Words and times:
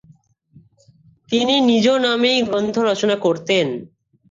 তিনি 1.29 1.55
নিজ 1.61 1.85
নামেই 2.03 2.39
গ্রন্থ 2.41 2.75
রচনা 2.89 3.15
করতেন। 3.17 3.67